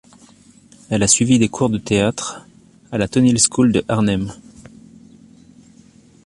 Elle 0.89 1.03
a 1.03 1.07
suivi 1.07 1.37
des 1.37 1.47
cours 1.47 1.69
de 1.69 1.77
théâtre 1.77 2.47
à 2.91 2.97
la 2.97 3.07
Toneelschool 3.07 3.71
de 3.71 3.85
Arnhem. 3.87 4.33